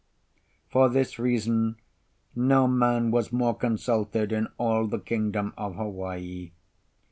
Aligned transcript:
For 0.71 0.89
this 0.89 1.19
reason 1.19 1.75
no 2.35 2.67
man 2.67 3.11
was 3.11 3.31
more 3.31 3.55
consulted 3.55 4.31
in 4.31 4.47
all 4.57 4.87
the 4.87 4.97
Kingdom 4.97 5.53
of 5.57 5.75
Hawaii. 5.75 6.49